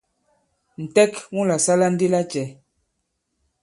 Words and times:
Ǹtɛk 0.85 1.13
mu 1.33 1.41
la 1.47 1.57
sala 1.65 1.85
ndi 1.93 2.07
lacɛ? 2.13 2.43